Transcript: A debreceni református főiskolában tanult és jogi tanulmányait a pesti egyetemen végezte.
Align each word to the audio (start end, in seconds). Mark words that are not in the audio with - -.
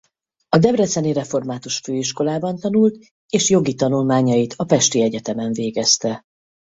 A 0.49 0.57
debreceni 0.57 1.13
református 1.13 1.77
főiskolában 1.79 2.55
tanult 2.55 3.05
és 3.29 3.49
jogi 3.49 3.73
tanulmányait 3.73 4.53
a 4.57 4.63
pesti 4.63 5.01
egyetemen 5.01 5.53
végezte. 5.53 6.23